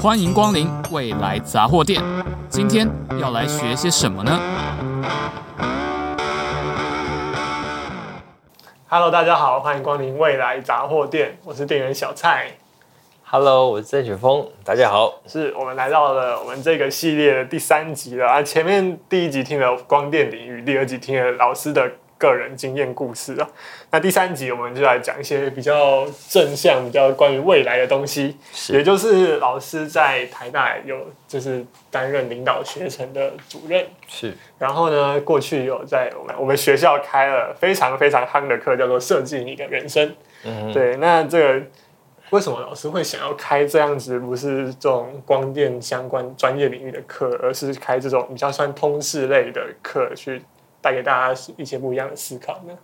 [0.00, 2.00] 欢迎光临未来杂货店。
[2.48, 2.88] 今天
[3.20, 4.40] 要来学些什么呢
[8.86, 12.46] ？Hello，大家好，欢迎光临未来杂货店，我是店员小蔡。
[13.24, 15.20] Hello，我是郑雪峰，大家好。
[15.26, 18.40] 是我们来到了我们这个系列的第三集了啊！
[18.40, 23.48] 前面第一集听了光电领域，第二集听了老师的个人经验故事啊。
[23.90, 34.34] 那第三集我们就来讲一些比较正向、比较关于未来的东西，是也就是老师在台大有就是担任领导学程的主任，是。
[34.58, 40.14] 然后呢，过去有在我们我们学校开了非常非常夯的课，叫做设计你的人生。
[40.44, 40.96] 嗯，对。
[40.96, 41.62] 那这个。
[42.30, 50.42] 为什么老师会想要开这样子，不是这种光电相关专业领域的课，而是开这种比较算通识类的课，去
[50.80, 52.76] 带给大家一些不一样的思考呢？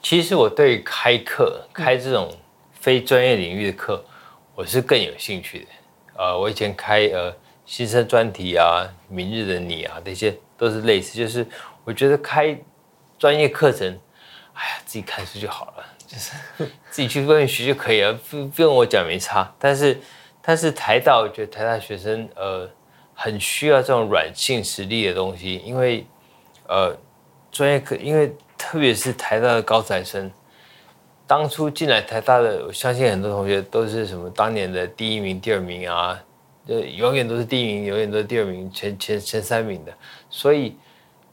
[0.00, 2.32] 其实我对开课开这种
[2.72, 4.04] 非专业领域的课，
[4.54, 5.66] 我是更有兴趣的。
[6.16, 11.46] 呃，我以前开呃新生专题啊、明日的你啊，这些都是类似，就是
[11.84, 12.58] 我觉得开
[13.18, 13.86] 专业课程，
[14.54, 15.84] 哎呀，自己看书就好了。
[16.06, 16.32] 就是
[16.90, 19.50] 自己去外面学就可以了，不不用我讲没差。
[19.58, 19.98] 但是，
[20.42, 22.68] 但是台大，我觉得台大学生呃
[23.14, 26.04] 很需要这种软性实力的东西，因为
[26.68, 26.96] 呃
[27.50, 30.30] 专业课，因为特别是台大的高材生，
[31.26, 36.22] 当初进来台大的，我相信很多同学都是什么当年的第一名、第二名啊，
[36.66, 39.92] 就永远都是第一名，永远都是第二名，前前前三名的。
[40.30, 40.76] 所以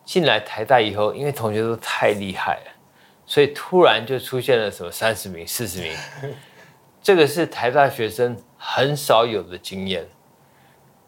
[0.03, 2.71] 进来台大以后，因为同学都太厉害了。
[3.25, 5.95] 所以突然就出现了什么三十名、四十名，
[6.99, 10.03] 这个是台大学生很少有的经验。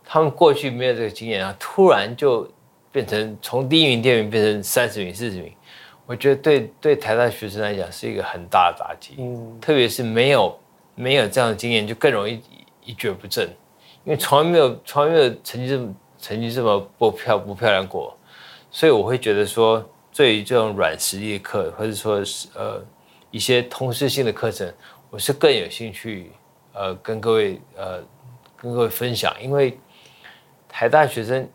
[0.06, 2.48] 他们过去没有这个经验啊，突然就
[2.92, 5.52] 变成从第一名、第二名变成三十名、四十名，
[6.06, 9.16] 我觉得对对台大学生来讲是一个很大的打击。
[9.18, 10.60] 嗯，特别是没有
[10.96, 12.42] 没有这样的经验，就更容易
[12.84, 13.48] 一蹶不振，
[14.04, 18.18] 因为从来没有从来没有成绩这么成绩这么不漂不漂亮过，
[18.70, 19.88] 所以我会觉得说。
[20.14, 22.84] 对于这种软实力的课，或者说是呃
[23.32, 24.70] 一些通识性的课程，
[25.10, 26.34] 我是更有兴趣
[26.74, 28.04] 呃跟各位呃
[28.58, 29.80] 跟各位分享，因为
[30.68, 31.50] 台大学生，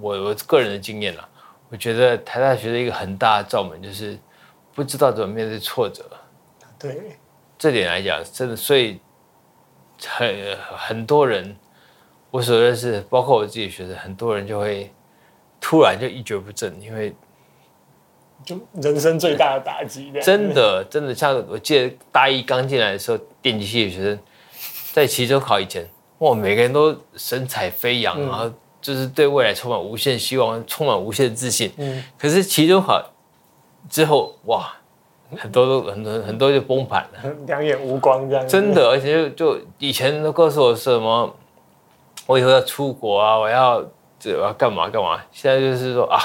[0.00, 1.28] 我我个人的经验啦，
[1.68, 4.18] 我觉得台大学的一个很大的罩门就是
[4.74, 6.04] 不知道怎么面对挫折。
[6.78, 7.18] 对，
[7.58, 9.00] 这点来讲，真的，所以
[10.06, 11.56] 很很多人，
[12.30, 14.92] 我所认识，包括我自己学生，很多人就会。
[15.58, 17.12] 突然就一蹶不振，因为
[18.44, 20.12] 就人生最大的打击。
[20.22, 24.18] 真的，真的，像我记得大一刚进来的时候，电机系的学生
[24.92, 25.88] 在期中考以前，
[26.18, 28.52] 哇，每个人都神采飞扬，然后
[28.86, 31.72] 就是对未来充满无限希望，充满无限自信。
[31.78, 32.04] 嗯。
[32.16, 33.02] 可是期中考
[33.90, 34.72] 之后，哇，
[35.36, 38.46] 很多都很多很多就崩盘了， 两眼无光这样。
[38.46, 41.34] 真的，而且就就以前都告诉我什么，
[42.26, 43.84] 我以后要出国啊，我要。
[44.18, 45.22] 这我要干嘛干嘛？
[45.30, 46.18] 现在就是说啊，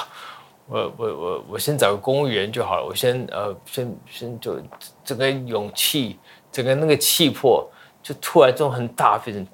[0.66, 2.86] 我我我我先找个公务员就好了。
[2.86, 4.58] 我先呃先先就
[5.04, 6.18] 整个勇气，
[6.54, 7.70] 整个那个气魄，
[8.02, 9.46] 就突然这种很大变成，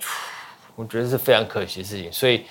[0.75, 2.11] 我觉得是非常可惜的事情。
[2.13, 2.45] 所以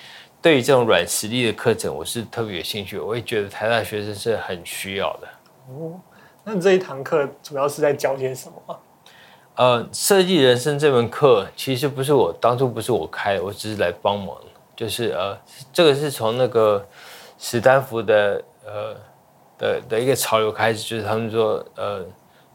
[0.47, 2.97] 对于这种软实力的课程，我是特别有兴趣。
[2.97, 5.27] 我也觉得台大学生是很需要的。
[5.67, 5.99] 哦，
[6.45, 8.79] 那你这一堂课主要是在教些什么？
[9.55, 14.37] 呃，设计人生这门课其实不是我当初不是我开的，我只是来帮忙。
[14.73, 15.37] 就是呃，
[15.73, 16.87] 这个是从那个
[17.37, 18.95] 史丹福的呃
[19.57, 22.05] 的的一个潮流开始，就是他们说呃，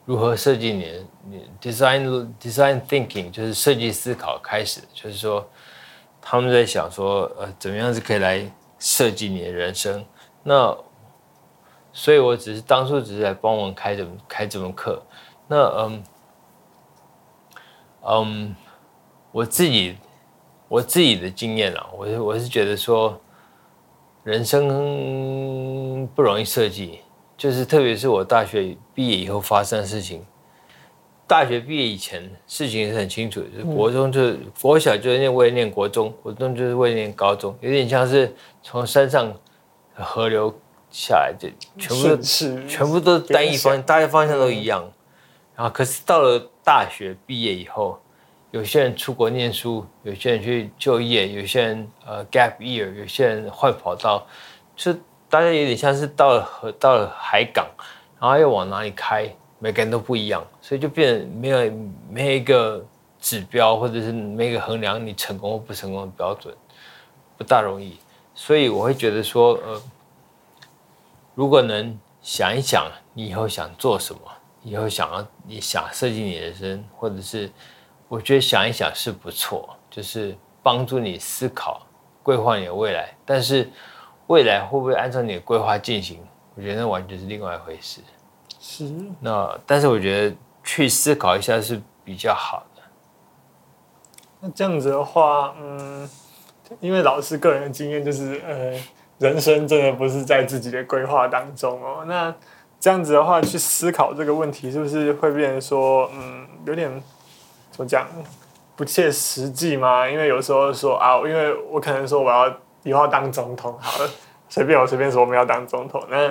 [0.06, 5.46] 如何设计你你 design design thinking，就是设计思考开始，就是说
[6.22, 10.02] 他们在想说呃，怎么样子可以来设计你的人生。
[10.42, 10.74] 那
[11.92, 15.02] 所以我只是当初只是来帮忙开这开这门课。
[15.48, 16.04] 那嗯
[18.02, 18.56] 嗯，
[19.32, 19.98] 我自己。
[20.68, 23.20] 我自己的经验啊，我是我是觉得说，
[24.24, 27.00] 人生不容易设计，
[27.36, 30.24] 就是特别是我大学毕业以后发生的事情。
[31.32, 38.30] 大学毕业以前，事情是很清楚，就是国中就是国小就是为了念国中，国中就是为了念高中，有点像是
[38.62, 39.32] 从山上
[39.94, 40.54] 河流
[40.90, 41.48] 下来，就
[41.78, 42.16] 全部都
[42.68, 44.86] 全部都单一方向，大家方向都一样。
[45.56, 47.98] 然后可是到了大学毕业以后。
[48.50, 54.26] 有些人出国念书，有些人去就业，有些人呃 gap year，有些人换跑道，
[54.76, 54.92] 就
[55.30, 57.66] 大家有点像是到了河到了海港，
[58.20, 59.26] 然后要往哪里开，
[59.62, 61.72] 每个人都不一样，所以就变没有
[62.10, 62.84] 没有一个
[63.20, 66.52] 指标，或者是没有一个衡量你成功或不成功的标准，
[67.38, 67.96] 不大容易。
[68.34, 69.80] 所以我会觉得说，呃，
[71.36, 74.20] 如果能想一想你以后想做什么，
[74.64, 77.48] 以后想要你想设计你的人生，或者是。
[78.08, 81.80] 我觉得想一想是不错，就是帮助你思考、
[82.22, 83.16] 规划你的未来。
[83.24, 83.70] 但是
[84.26, 86.22] 未来会不会按照你的规划进行？
[86.54, 88.02] 我觉得那完全是另外一回事。
[88.64, 88.88] 是。
[89.18, 92.82] 那但是我觉得去思考一下是比较好的。
[94.38, 96.08] 那这样子的话，嗯，
[96.78, 98.80] 因为老师个人的经验就是，呃，
[99.18, 102.04] 人生真的不是在自己的规划当中哦。
[102.06, 102.32] 那
[102.78, 106.88] 这样子的话，去思考这个问题，是不是会变成说，嗯，有点
[107.72, 108.06] 怎么讲，
[108.76, 110.08] 不切实际嘛？
[110.08, 112.48] 因为有时候说啊，因为我可能说我要
[112.84, 114.08] 以后要当总统，好了。
[114.48, 116.04] 随便我随便说，我们要当总统。
[116.10, 116.30] 那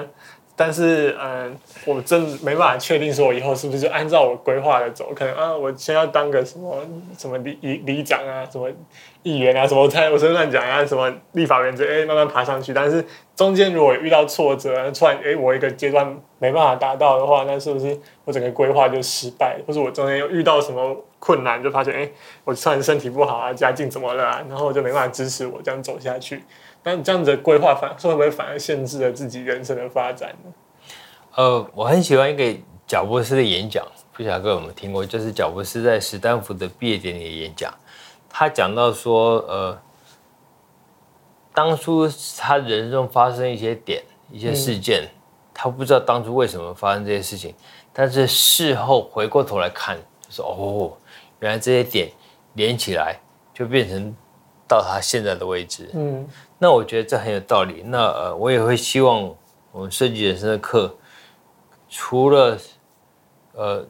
[0.64, 5.12] 但是，嗯，我真没办法确定说，我以后是不是就按照我规划的走？
[5.16, 6.78] 可能啊，我先要当个什么
[7.18, 8.70] 什么里里长啊，什么
[9.24, 12.76] 议员啊，什么我猜我随便乱讲啊，什么立法员这哎慢慢爬上去。
[12.76, 13.04] 但是
[13.36, 19.58] 中间如果遇到挫折，突然哎我一个阶段没办法达到的话，那是不是我整个规划就失败？
[19.66, 22.08] 或者我中间又遇到什么困难，就发现哎
[22.44, 24.46] 我突然身体不好啊，家境怎么了？
[24.48, 26.44] 然后我就没办法支持我这样走下去。
[26.84, 30.52] 那这样子的规划反会不会反而限制了自己人生的发展呢？
[31.36, 35.06] 呃，我很喜欢一个贾伯斯的演讲，不晓得各位有没有听过？
[35.06, 37.74] 就是贾伯斯在史丹福的毕业典礼演讲，
[38.30, 39.82] 他讲到说，呃，
[41.54, 45.08] 当初他人生中发生一些点、一些事件，
[45.54, 47.54] 他不知道当初为什么发生这些事情，
[47.94, 49.98] 但是事后回过头来看，
[50.28, 50.98] 就说哦，
[51.40, 52.12] 原来这些点
[52.56, 53.18] 连起来
[53.54, 54.14] 就变成
[54.72, 55.90] 到他现在的位置。
[55.94, 56.26] 嗯。
[56.58, 57.84] 那我觉得这很有道理。
[57.88, 59.36] 那呃，我也会希望
[59.74, 60.96] 我们设计人生的课，
[61.90, 62.58] 除了
[63.52, 63.86] 呃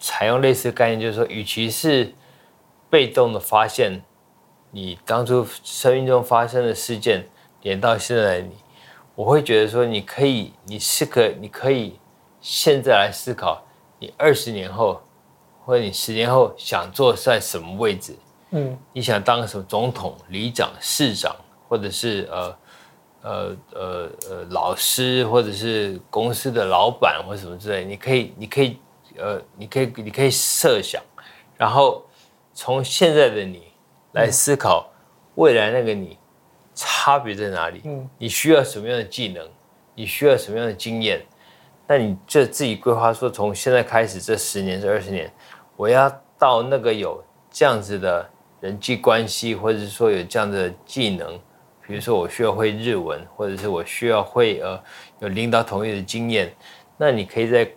[0.00, 2.12] 采用类似的概念，就是说，与其是
[2.90, 4.02] 被动的发现
[4.72, 7.28] 你当初生命中发生的事件，
[7.60, 8.56] 连到现在的你，
[9.14, 12.00] 我会觉得说，你可以，你是个，你可以
[12.40, 13.62] 现在来思考，
[14.00, 15.00] 你二十年后
[15.64, 18.16] 或者你十年后想坐在什么位置？
[18.52, 21.36] 嗯，你想当什么总统、里长、市长？
[21.68, 22.56] 或者是呃
[23.22, 28.78] 呃呃呃老师，或者是公司的老板，或什么之类，你可以，你可以，
[29.16, 31.02] 呃，你可以，你可以设想，
[31.56, 32.04] 然后
[32.52, 33.72] 从现在的你
[34.12, 34.86] 来思考
[35.36, 36.18] 未来那个你
[36.74, 37.80] 差别在哪里？
[37.86, 39.48] 嗯，你需要什么样的技能？
[39.94, 41.24] 你需要什么样的经验？
[41.86, 45.32] 那你就自己规划说，从现在开始这十年、这二十年，
[45.74, 46.06] 我要
[46.38, 48.28] 到那个有这样子的
[48.62, 51.38] 人际关系，或者是说有这样的技能。
[51.84, 54.80] 比如说，我需要会日文，或者是我需要会呃
[55.18, 56.54] 有领导统一的经验，
[56.96, 57.68] 那你可以在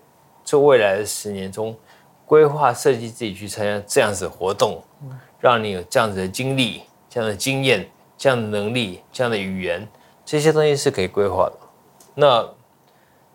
[0.44, 1.76] 这未来的十年中
[2.24, 4.82] 规划设计自己去参加这样子的活动，
[5.40, 9.86] 让你有这样子的经历、这样的经验、这样的能力、这样的语言，
[10.24, 11.58] 这些东西是可以规划的。
[12.14, 12.48] 那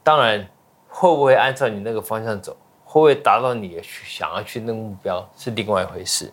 [0.04, 0.48] 当然，
[0.88, 6.32] 会不会按照你那个方向走，会不会达到你想要去那个目标是另外一回事。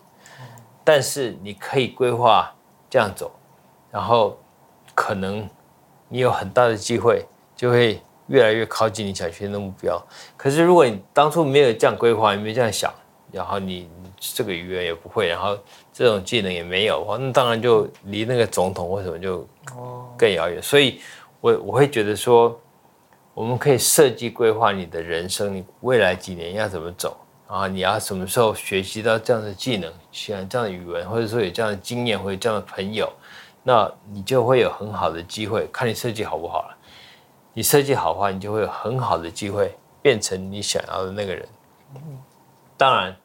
[0.88, 2.50] 但是你可以规划
[2.88, 3.30] 这样走。
[3.90, 4.38] 然后，
[4.94, 5.46] 可能
[6.08, 10.02] 你有很大的机会，就会越来越靠近你想去的目标。
[10.34, 12.90] 可是，如果你当初没有这样规划，也没这样想，
[13.30, 13.86] 然后你
[14.18, 15.58] 这个语言也不会，然后
[15.92, 19.46] 这种技能也没有，那当然就离那个总统为什么就
[20.16, 20.62] 更遥远。
[20.62, 21.02] 所以
[21.42, 22.58] 我我会觉得说，
[23.34, 27.14] 我们可以设计规划你的人生，你未来几年要怎么走，
[27.48, 33.10] 然后你要什么时候学习到这样的技能，像这样的语文，或者说有这样的经验，或者这样的朋友。
[33.62, 36.76] 那你就会有很好的机会，看你设计好不好了。
[37.54, 41.48] 你设计好的话，你就会有很好的机会变成你想要的那个人。
[42.76, 43.16] 当然，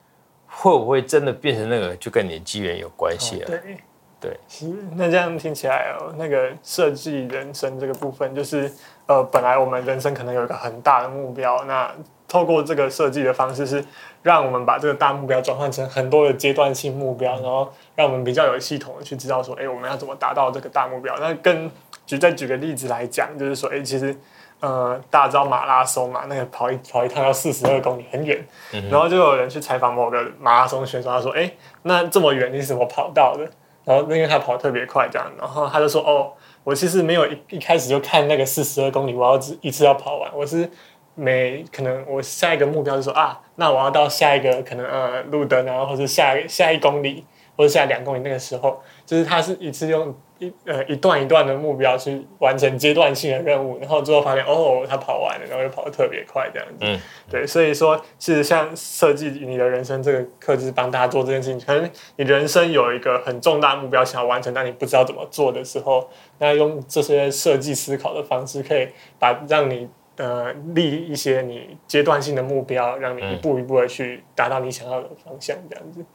[0.48, 3.48] 会不会真的变成那个，就跟你的机缘有关系了。
[3.48, 3.78] 对，
[4.24, 4.40] 对。
[4.96, 8.72] 那这样听起来哦，那个设计人生这个部分，就是
[9.06, 11.92] 呃，本来我们人生可能有一个很大的目标，那
[12.28, 13.86] 透过这个设计的方式是。
[14.24, 21.14] 让我们把这个大目标转换成很多的阶段性目标，然后让我们比较有系统的去知道说，哎，我们要怎么达到这个大目标？
[21.20, 21.70] 那跟
[22.06, 24.18] 举再举个例子来讲，就是说，哎，其实，
[24.62, 28.42] 呃，大家知道马拉松嘛，那个跑一跑一趟要四十二公里，很远。
[28.90, 31.52] 然后就有人去采访某个马拉松选手，他说，哎，
[31.82, 33.46] 那这么远你是怎么跑到的？
[33.86, 40.70] 然后因为他跑特别快，这样，然后他就说，哦，我其实没有一一开始就看那个四十二公里，我要一次要跑完，我是。
[41.16, 47.24] 每可能我下一个目标就说啊，那我要到下一个可能呃路灯然后，或者下下一公里
[47.56, 50.12] 或者下两公里那个时候，就是他是一次用
[50.44, 56.78] 一呃一段一段的目标去完成阶段性的任务，然后最后发现哦他跑完了，然后又跑得特别快这样子。
[56.82, 61.60] 嗯，对，所以说其实像设计你的人生这个课，就是帮大家做这件事情。
[61.66, 66.10] 可能你人生有一个很重大目标想要完成，但你不知道怎么做的时候，
[66.40, 69.90] 那用这些设计思考的方式，可以把让你。
[70.16, 76.06] 呃，立一些你阶段性的目标，让你一步一步的去达到你想要的方向，这样子。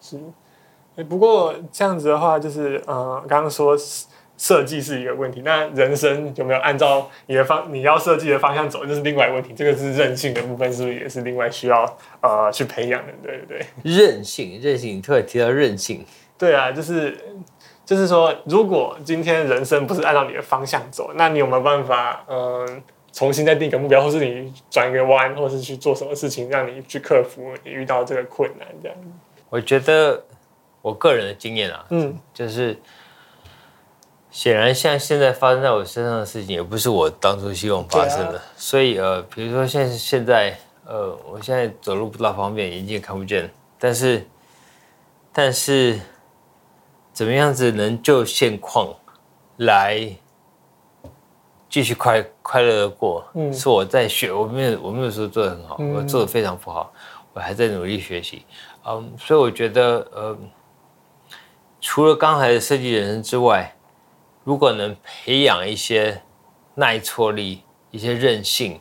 [0.00, 0.22] 是，哎，
[1.08, 3.76] 不过这样子的话，就是呃，刚刚说
[4.36, 9.52] 设计是一个问题，那人生有没有按照你的方你要设计的方向走，这是另外一个问题。
[9.54, 11.84] 这个是韧性的部分，是不是也是另外需要
[12.20, 13.12] 呃去培养的？
[13.22, 13.64] 对不对？
[13.84, 16.04] 韧性，韧性，你特别提到韧性。
[16.36, 17.16] 对啊，就是
[17.84, 22.38] 就是说，如果今天人生不是按照你的方向走，那你有没有办法嗯？
[22.38, 22.82] 呃
[23.12, 28.96] 重新再定一个目标，或是你转一个弯，或是去做什么事情，让你去克服你遇到这个困难，这样。
[29.50, 30.24] 我觉得
[30.82, 32.76] 我个人的经验啊，嗯，就是
[34.30, 38.38] 显然像现在发生在我身上的事情，也不是我当初希望发生的。
[38.38, 43.48] 啊、所以呃，比如说现现在呃，我现在走路不大方便，眼睛也看不见，
[43.78, 44.26] 但是
[45.32, 45.98] 但是
[47.12, 48.94] 怎么样子能就现况
[49.56, 50.16] 来？
[51.68, 56.92] 继续快快乐的过，嗯，是我在学，我没有我没有说做的很好，嗯、我做的非常不好，
[57.32, 58.44] 我还在努力学习，
[58.84, 60.38] 嗯，所以我觉得，呃，
[61.82, 63.74] 除了刚才的设计人生之外，
[64.44, 66.22] 如果能培养一些
[66.76, 68.80] 耐挫力、一些韧性，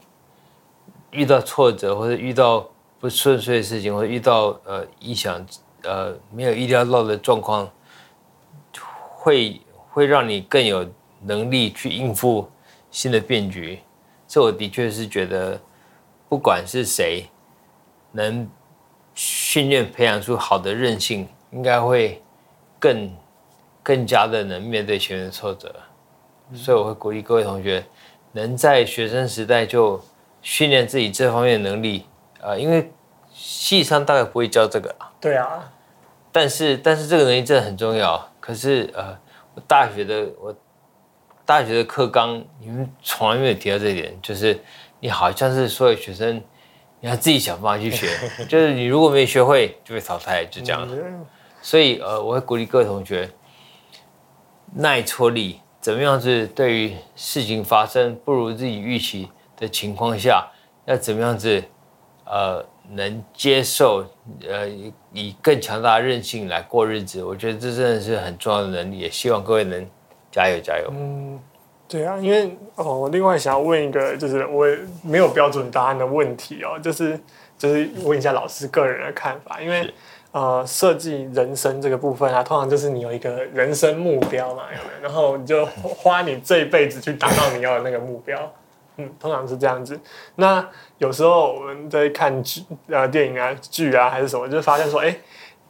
[1.09, 5.43] 遇到挫折或者遇到不顺遂的事情，或者遇到呃意想
[5.81, 7.67] 呃没有意料到的状况，
[9.15, 10.87] 会会让你更有
[11.23, 12.49] 能力去应付。
[12.91, 13.79] 新的变局，
[14.27, 15.57] 这我的确是觉得，
[16.27, 17.25] 不管是谁
[18.11, 18.45] 能
[19.15, 22.21] 训练培养出好的韧性，应该会
[22.81, 23.15] 更
[23.81, 25.73] 更加的能面对前面的挫折。
[26.53, 27.81] 所以我会鼓励各位同学，
[28.33, 30.03] 能在学生时代就
[30.41, 32.05] 训练自己这方面的能力。
[32.41, 32.91] 呃，因为
[33.31, 34.93] 系上大概不会教这个。
[35.21, 35.71] 对啊。
[36.33, 38.29] 但是但是这个能力真的很重要。
[38.41, 39.17] 可是呃，
[39.53, 40.53] 我大学的我。
[41.43, 44.57] 大学的课纲，你们从来没有提到这一点，就是
[45.01, 46.41] 你好像是所有学生，
[47.01, 48.07] 你要自己想办法去学，
[48.47, 50.87] 就是你如果没学会，就被淘汰，就这样。
[51.61, 53.29] 所以呃，我会鼓励各位同学，
[54.75, 60.51] 耐挫力，怎么样子对于事情发生不如自己预期的情况下，
[60.85, 61.63] 要怎么样子
[62.25, 64.05] 呃能接受
[64.47, 64.67] 呃
[65.13, 69.87] 以更强大的韧性来过日子，我觉得这真的是很重要的能力，也希望各位能。
[70.33, 70.87] 加油加油！
[70.93, 71.37] 嗯，
[71.89, 74.65] 对啊，因为哦，我另外想要问一个，就是我
[75.03, 77.19] 没有标准答案的问题哦，就是
[77.57, 79.93] 就是问一下老师个人的看法，因为
[80.31, 84.63] 呃，设计人生这个部分啊，通常就是你有一个人生目标嘛，
[85.01, 88.51] 然后你就花你这一辈子去达到你要的那个目标，
[88.97, 89.99] 嗯，通常是这样子。
[90.35, 90.65] 那
[90.97, 95.15] 有时候我们在看剧呃电影啊剧啊还是什么，就发现说，哎。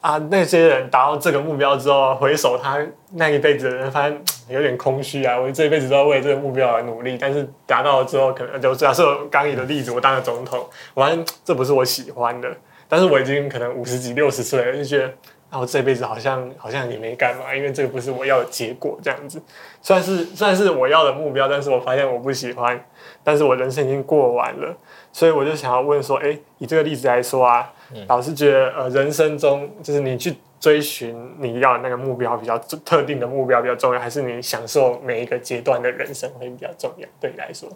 [0.02, 5.40] 啊，那些人达到这个目标之后，回首他那一辈子的人，发现有点空虚啊。
[5.40, 12.50] 我这一辈子都要为这个目标而努力，但是达到了之后，可能就假设刚以的例子，我当了总统，我发现这不是我喜欢的。
[12.92, 15.06] 但是我已经可能五十几、六十岁了，就觉得
[15.50, 19.00] 啊，我这辈子好像好像也没干嘛，因为这个不是我要的结果。
[19.02, 19.42] 这样子，
[19.82, 22.84] 算是算是我要的目标，但是我发现我不喜欢，
[23.24, 24.76] 但是我人生已经过完了，
[25.14, 27.72] 所以我就想要问说，哎，以这个例子来说啊。
[28.08, 37.08] 老师觉得，呃，人生中就是你去追寻你要的那个目标比较特定的目标比较重要，还是你享受每一个阶段的人生会比较重要？
[37.20, 37.68] 对你来说，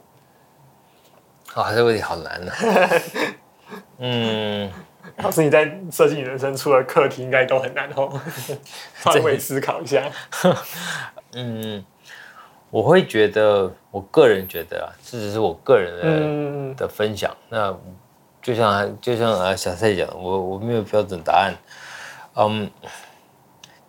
[1.53, 2.89] 啊、哦，这个问题好难呢、啊。
[3.99, 4.71] 嗯，
[5.23, 8.09] 老师你在设计你人生出的课题应该都很难哦，
[9.03, 10.09] 换位思考一下。
[11.33, 11.83] 嗯，
[12.69, 17.35] 我会觉得，我个人觉得啊，这只是我个人的、嗯、的分享。
[17.49, 17.77] 那。
[18.41, 21.55] 就像就像啊小蔡讲，我我没有标准答案，
[22.35, 22.69] 嗯，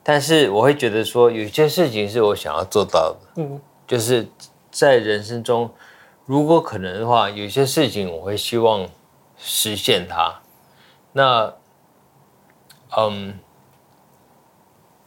[0.02, 4.26] 但是我会觉得说有些事情是我想要做到的，嗯，就是
[4.70, 5.70] 在人生中，
[6.25, 8.88] 如果可能的话，有些事情我会希望
[9.37, 10.40] 实现它，
[11.16, 11.54] 那，
[12.99, 13.38] 嗯，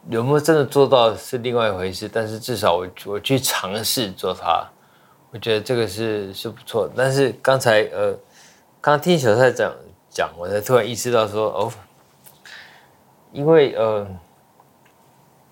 [0.09, 4.67] 有没有真的做到是另外一回事，但是至少我我去尝试做它，
[5.29, 8.17] 我觉得这个是是不错，但是刚才呃。
[8.81, 9.69] 刚听小蔡讲
[10.09, 11.69] 讲，我才突然意识到说哦，
[13.33, 14.07] 因为呃，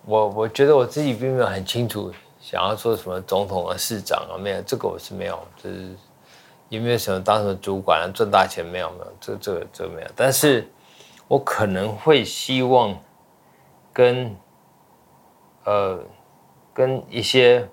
[0.05, 2.09] 我我觉得我自己并没有很清楚
[2.39, 5.93] 想要做什么总统啊、市长啊，没有这个我是没有，就是
[6.69, 10.69] 有没有什么当什么主管啊、赚大钱没有没有，这这这没有，但是
[11.27, 12.97] 我可能会希望
[13.93, 14.35] 跟
[15.63, 15.99] 呃
[16.73, 17.67] 跟一些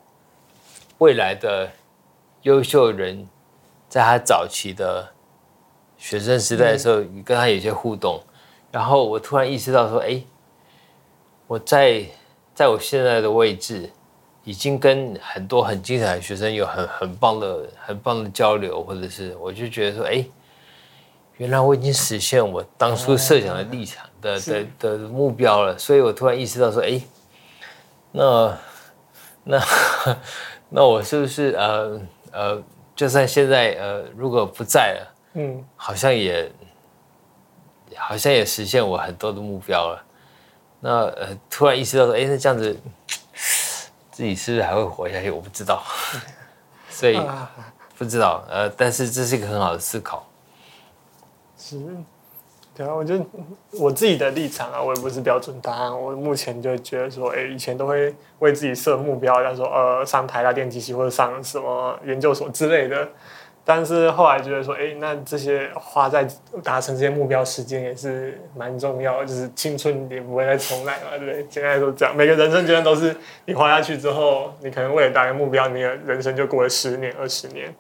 [0.98, 1.70] 未来的
[2.42, 3.28] 优秀人，
[3.88, 5.10] 在他早期的。
[5.96, 8.20] 学生时代的时候，你跟他有些互动，
[8.70, 10.22] 然后我突然意识到说，哎，
[11.46, 12.04] 我在
[12.52, 13.90] 在我现在的位置，
[14.44, 20.24] 已经跟很多很精彩的学生有很很棒的很棒的交流，或者是我就觉得说，哎，
[21.38, 27.00] 原来我已经实现我当初设想的立场的的的目标了，所以我突然意识到说，哎，
[28.12, 28.58] 那
[29.44, 29.62] 那
[30.68, 32.00] 那我是不是呃
[32.32, 32.62] 呃，
[32.94, 36.50] 就算现在呃如果不在了，嗯，好像也
[37.96, 40.04] 好像也实现我很多的目标了。
[40.80, 42.76] 那呃，突然意识到说，哎，那这样子
[44.14, 45.28] 自己是不是还会活下去？
[45.28, 45.82] 我不知道，
[46.88, 47.20] 所以
[47.98, 48.44] 不知道。
[48.48, 50.24] 呃，但是这是一个很好的思考。
[51.58, 51.76] 是，
[52.76, 53.24] 对啊，我觉得
[53.72, 56.00] 我自己的立场啊，我也不是标准答案。
[56.00, 63.08] 我目前就觉得说，哎，以前都会为自己设目标，像说呃，上台大电机系或者上什么研究所之类的。
[63.66, 66.28] 但是后来觉得说，哎，那这些花在
[66.62, 71.46] 达成这些目标时间也是蛮重要，就是青春也不会再重来嘛，对不对？
[71.48, 73.16] 现在都这样，每个人生阶段都是
[73.46, 77.74] 你花下去之后，你可能为了达成目标，你的人生就过了十年、二十年。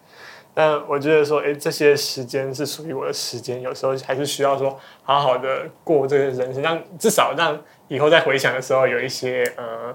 [0.54, 9.94] 但我觉得说，哎，这些时间是属于我的时间，有时候还是需要说好好的过这个人生，让至少让以后在回想的时候有一些呃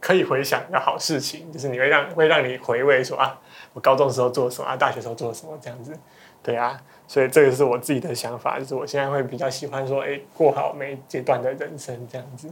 [0.00, 3.38] 可以回想的好事情，就是你会让会让你回味说啊。
[3.72, 4.76] 我高中的时候做什么啊？
[4.76, 5.58] 大学时候做什么？
[5.60, 5.96] 这样子，
[6.42, 12.50] 对啊，所以这个是我自己的想法，就是我现在会比较喜欢说，哎，过好每一阶段的人生这样子。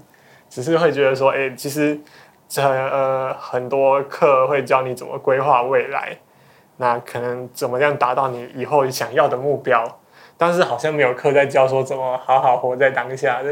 [0.49, 2.01] 只是会觉得说，哎，其实
[2.49, 6.17] 这呃很多课会教你怎么规划未来，
[6.79, 10.01] 那可能怎么样达到你以后想要的目标，
[10.37, 13.43] 但是好像没有课在教说怎么好好活在当下。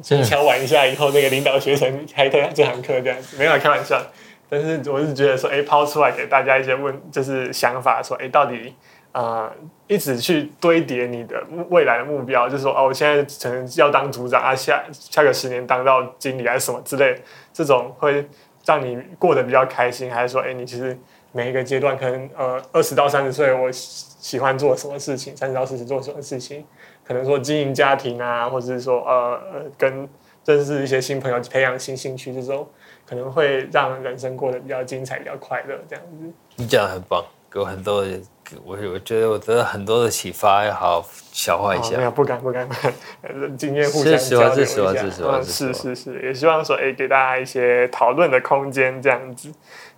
[0.00, 4.00] 就敲完一下以后，那个领导学生开这这堂课这样子，没有开玩笑。
[4.48, 8.74] 但是我是觉得说，哎，抛出来给大家一些问，就是想法，说，哎，到底，
[9.12, 9.50] 呃，
[9.86, 17.20] 一直去堆叠你的未来的目标，就是说，哦，我现在可能要当组长啊，下下个十年当到经理还是什么之类，
[17.52, 18.28] 这种会
[18.64, 20.96] 让你过得比较开心，还是说，哎，你其实
[21.32, 26.64] 每一个阶段，可能呃，二十到三十岁，我喜欢做什么事情，三十到四十做什么事情，
[27.04, 29.40] 可能说经营家庭啊，或者是说，呃，
[29.76, 30.08] 跟
[30.44, 32.68] 认识一些新朋友，培养新兴趣这种。
[33.14, 36.32] 可能会让人生过得比较精彩，比较快乐，这样子。
[36.56, 38.20] 你讲的很棒，给我很多的，
[38.64, 41.96] 我我觉得我得到很多的启发，要好好消化一下。
[41.96, 42.68] 没有，不敢不敢，
[43.56, 45.06] 经验互相交流一下。
[45.22, 49.52] 嗯，是是是，也希望说，哎，给大家一些讨论的空间，这样子。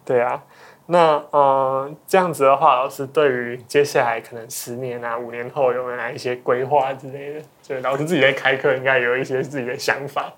[0.05, 0.43] 对啊，
[0.87, 7.41] 那嗯，这样子的话，老师对于接下来可能十年啊、五年后有没有哪一些规划之类的？
[7.63, 10.31] 就老师自己在开课，应该有一些自己的想法。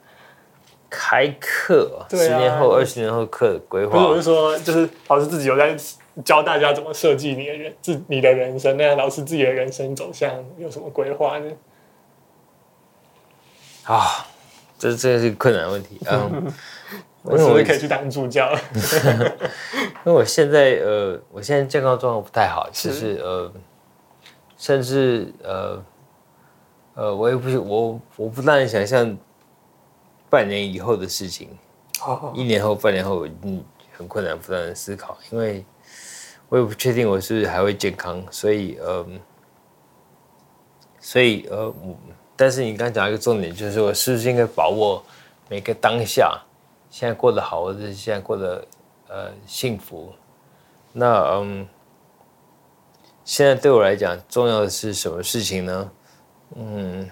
[0.91, 3.93] 开课，啊、十年后、二十年后课的规划。
[3.93, 5.77] 不是，我是说，就是老师自己有在
[6.25, 8.77] 教大家怎么设计你的人，自你的人生。
[8.77, 11.53] 那老师自己的人生走向有什么规划呢？
[13.85, 14.27] 啊，
[14.79, 16.01] 这这是困难问题。
[16.07, 16.53] 嗯，
[17.23, 18.51] 我是不是可以去当助教？
[20.07, 23.53] 因为我现在呃，我现在健康状况不太好，其实呃，
[24.57, 25.85] 甚至呃
[26.95, 29.17] 呃，我也不是我我不难想象。
[30.31, 31.49] 半年以后的事情，
[32.35, 33.65] 一年后、半年后，嗯，
[33.97, 35.65] 很困难，不断的思考，因为
[36.49, 39.07] 我也不确定我是不是还会健康，所以，呃，
[41.01, 41.75] 所以，呃，
[42.37, 45.03] 但是你刚刚讲一个重点，就是我是不是应该把握
[45.49, 46.39] 每个当下，
[46.91, 48.65] 现在过得好，或者是现在过得
[49.09, 50.13] 呃幸福？
[50.93, 51.67] 那，嗯，
[53.25, 55.91] 现在对我来讲，重要的是什么事情呢？
[56.55, 57.11] 嗯，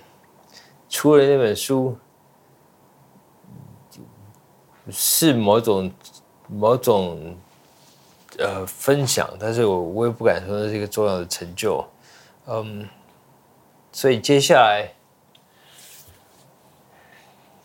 [0.89, 1.97] 除了那本书。
[4.91, 5.93] 是某种
[6.47, 7.37] 某种
[8.39, 11.85] 呃分享，但是我我也不敢说这是一个重要的成就，
[12.47, 12.89] 嗯，
[13.91, 14.89] 所以接下来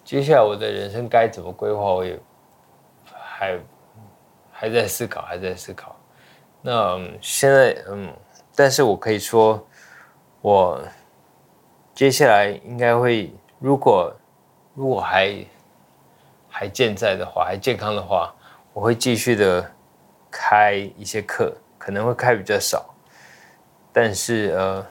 [0.03, 2.19] 接下来我的人生该怎么规划，我也
[3.13, 3.59] 还
[4.51, 5.95] 还在思考，还在思考。
[6.61, 8.11] 那现在嗯，
[8.55, 9.63] 但是我可以说，
[10.41, 10.81] 我
[11.93, 14.11] 接下来应该会，如果
[14.73, 15.45] 如果还。
[16.61, 18.31] 还健在的话，还健康的话，
[18.71, 19.71] 我会继续的
[20.29, 22.93] 开一些课，可能会开比较少，
[23.91, 24.85] 但是呃，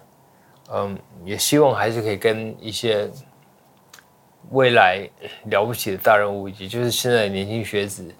[0.72, 3.09] 嗯，也希望还是可以跟一些
[4.50, 5.09] 未来
[5.44, 8.12] 了不起的大人物，也就是现在的年轻学子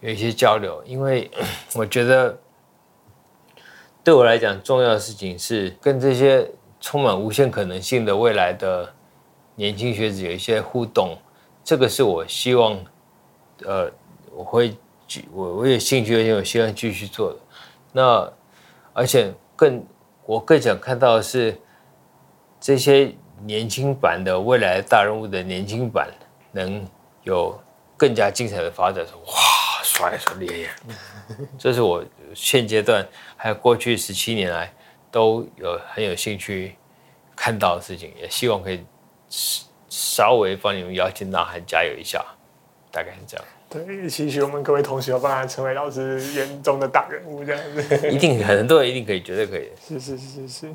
[0.00, 1.30] 有一些交流，因为
[1.74, 2.38] 我觉得
[4.04, 6.46] 对我来讲，重要的事情是跟这些
[6.82, 8.92] 充满无限可能性的未来的
[9.54, 11.16] 年轻学子有一些互动。
[11.68, 12.82] 这个是我希望，
[13.66, 13.92] 呃，
[14.34, 14.74] 我会
[15.06, 17.38] 继我我有兴趣，而且我希望继续做的。
[17.92, 18.32] 那
[18.94, 19.84] 而且更
[20.24, 21.60] 我更想看到的是
[22.58, 26.08] 这些年轻版的未来大人物的年轻版
[26.52, 26.82] 能
[27.24, 27.60] 有
[27.98, 29.06] 更加精彩的发展。
[29.06, 30.70] 说哇，刷一刷脸，
[31.58, 32.02] 这是我
[32.34, 34.72] 现阶段还有过去十七年来
[35.10, 36.76] 都有很有兴趣
[37.36, 38.82] 看到的事情，也希望可以
[39.98, 42.24] 稍微帮你们邀请呐喊加油一下，
[42.92, 43.44] 大概是这样。
[43.68, 48.08] 对，期许我们各位同学有办法成为老师眼中的大人物，这样子。
[48.08, 49.68] 一定很多人一定可以，绝对可以。
[49.84, 50.72] 是是是是，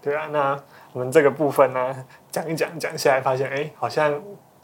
[0.00, 0.28] 对啊。
[0.28, 0.58] 那
[0.94, 1.94] 我们这个部分呢，
[2.30, 4.18] 讲一讲讲下来，发现哎，好像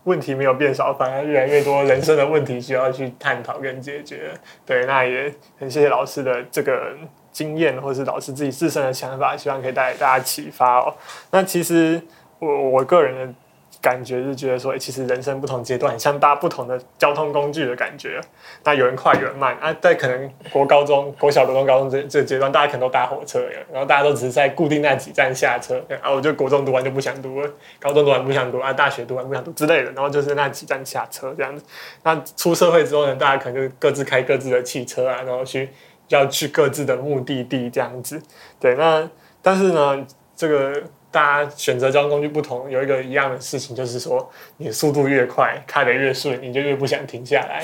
[0.05, 4.33] 问题没有变少，反而越来越多人生的问题需要去探讨跟解决。
[4.65, 6.97] 对，那也很谢谢老师的这个
[7.31, 10.95] 经验，或是老师自己自身的想法，希望可以带给大家启发哦。
[11.33, 12.01] 那其实
[12.39, 13.35] 我我个人的。
[13.81, 18.21] 感觉是觉得说，哎其实人生不同阶段，像搭不同的交通工具的感觉。
[18.63, 19.75] 那有人快，有人慢啊。
[19.81, 23.41] 在可能国高中、国小、国中、高中这这阶段，大家可能都搭火车，
[23.73, 25.83] 然后大家都只是在固定那几站下车。
[26.03, 29.91] 啊，我就国中读完就不想读了，高中读完不想读啊，大学读完不想读之类的。
[29.93, 31.65] 然后就是那几站下车这样子。
[32.03, 35.71] 那出社会之后呢，大家可能就各自开各自的汽车啊，然后去
[36.09, 38.21] 要去各自的目的地这样子。
[38.61, 39.09] 对，那
[39.41, 40.83] 但是呢，这个。
[41.11, 47.61] 大家选择交通工具不同，有一个一样的事情，就是说，你速度越快，开得越顺，你就越不想停下来，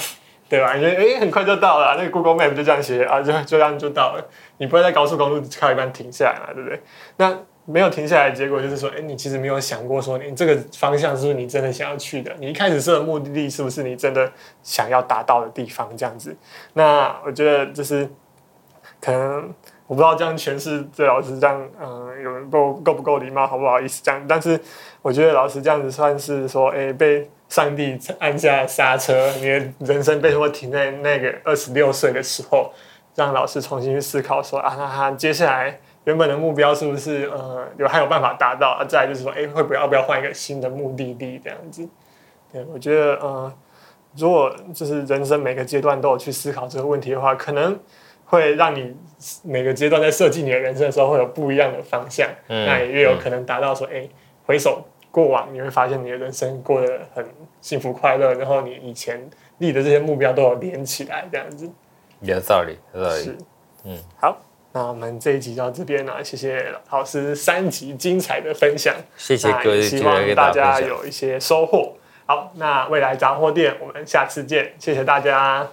[0.48, 0.74] 对吧？
[0.76, 4.28] 你觉得哎，很快就到了，那个 Google Map 就这样写啊，就就这样就到了。
[4.58, 6.80] 你不会在高速公路开一半停下来嘛，对不对？
[7.18, 12.34] 那没有停下来，结果就是说，哎，你其实没有想过说，你这个方向是不是你真的想要去的？
[12.40, 14.32] 你一开始设的目的地是不是你真的
[14.62, 15.96] 想要达到的地方？
[15.96, 16.36] 这样子，
[16.72, 18.08] 那我觉得就是
[19.00, 19.54] 可能。
[19.86, 24.20] 我不知道这样诠释对老师这样，嗯、有人够够不够礼貌，好不好意思这样？
[24.26, 24.60] 但是
[25.00, 32.72] 我觉得老师这样子算是说，哎、被上帝按下刹车，你的人生被迫停在那个二十六岁的时候，
[33.14, 38.70] 让老师重新去思考说，啊，那他接下来原本的目标是不是呃有还有办法达到？
[38.70, 41.88] 啊，再来就是说，哎、会不会要不要换一个新的目的地这样子？
[42.52, 43.52] 对，我觉得，呃，
[44.16, 47.78] 如果就是人生每个阶段都有去思考这个问题的话，可能。
[48.26, 48.94] 会让你
[49.42, 54.06] 每个阶段在设计你的人生的时候会有不一样的方向，嗯、那也越有可能达到说，哎、
[54.44, 57.24] 回首过往，你会发现你的人生过得很
[57.60, 59.18] 幸福快乐，然后你以前
[59.58, 61.70] 立的这些目标都有连起来，这样子。
[62.20, 63.22] 有道理，有道理。
[63.22, 63.36] 是，
[63.84, 64.36] 嗯，好，
[64.72, 71.94] 那我们这一集到这边了，谢谢老师三集精彩的分享，谢谢各位，希望大家有一些收获。
[72.26, 75.66] 好，那未来杂货店，我们下次见，谢谢大家。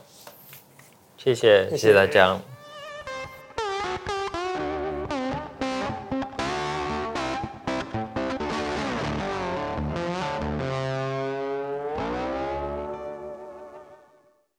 [1.24, 2.38] 谢谢，谢谢大家。